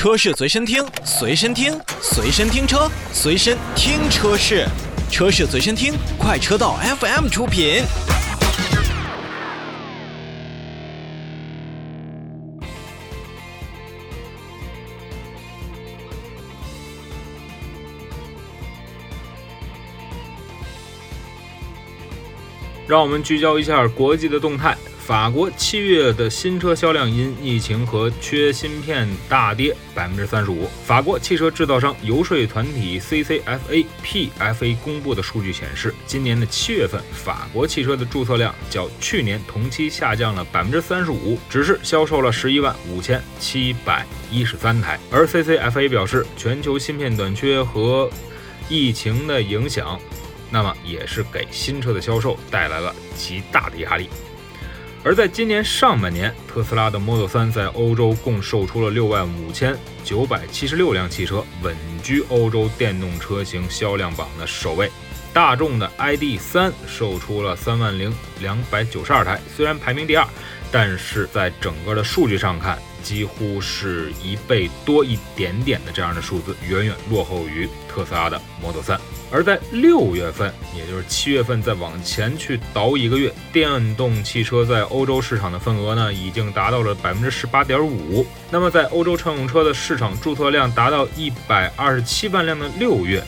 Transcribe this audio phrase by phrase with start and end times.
[0.00, 4.66] 车市随身听，随身听，随身听车，随身听车市，
[5.10, 7.82] 车市随身听，快车道 FM 出品。
[22.88, 24.74] 让我们聚焦一下国际的动态。
[25.00, 30.68] 法国七月的新车销量因疫情和缺芯片大跌百分之三十五。
[30.84, 44.96] 法国汽车制造商游说团体 CCFA PFA 公布的数据显示，今年的七月份，法国汽车的注册量较去年同期下降了百分之三十五，只是销售了十一万五千七百一十三台。
[45.10, 48.08] 而 CCFA 表示，全球芯片短缺和
[48.68, 49.98] 疫情的影响，
[50.50, 54.08] 那么也是给新车的销售带来了极大的压力。
[55.02, 64.90] 而在今年上半年，特斯拉的 Model 3在欧洲共售出了六万五千九百七十六辆汽车，稳居欧洲电动车型销量榜的首位。
[65.32, 70.26] 大众的 ID.3 售出了三万零两百九十二台，虽然排名第二，
[70.72, 78.98] 但是在整个的数据上看，几乎是一倍多一点点的这样的数字，远远落后于特斯拉的 Model 3。
[79.32, 88.26] 而在六月份，也就是七月份，再往前去倒一个月，电动汽车在欧洲市场的份额呢，已经达到了百分之十八点五。
[88.50, 93.22] 那么，在欧洲乘用车的市场注册量达到一百二十七万辆的六月，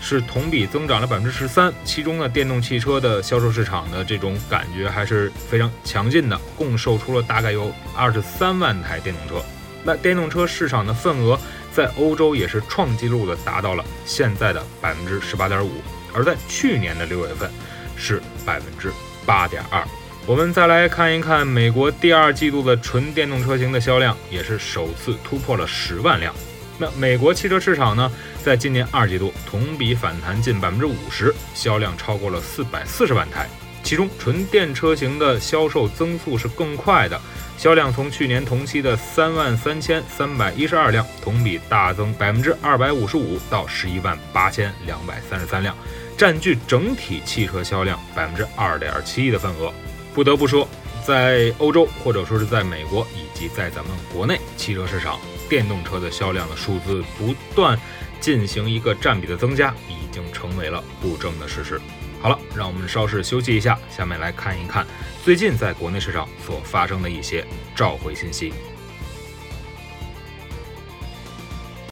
[0.00, 1.72] 是同比增长了百分之十三。
[1.84, 9.44] 其中呢，电动汽车的销售市场的这种感觉还是非常强劲的，共售出了大概有二十三万台电动车。
[9.84, 11.38] 那电动车市场的份额。
[11.74, 15.72] 在欧洲也是创纪录的，达到了现在的百分之十八点五，
[16.12, 17.50] 而在去年的六月份
[17.96, 18.92] 是百分之
[19.26, 19.82] 八点二。
[20.24, 26.32] 我们再来看一看美国第二季度的纯电动车型的销量，也是首次突破了十万辆。
[26.78, 28.10] 那美国汽车市场呢，
[28.42, 33.48] 在今年二季度同比反弹近百分之五十，销量超过了四百四十万台。
[33.82, 37.20] 其中，纯电车型的销售增速是更快的，
[37.58, 45.76] 销量从去年同期的三万三千三百一十二辆，同比大增百分之二百五十五，到十一万八千两百三十三辆，
[46.16, 49.70] 占据整体汽车销量百分之二点七的份额。
[50.14, 50.66] 不得不说，
[51.06, 57.78] 在欧洲或者说是在美国以及在咱们国内汽车市场，电动车的销量的数字不断
[58.20, 61.80] 进行一个占比的增加，已经成为了不争的事实。
[62.20, 64.86] 好了，让我们稍事休息一下，下面来看一看
[65.22, 67.44] 最近在国内市场所发生的一些
[67.74, 68.52] 召回信息。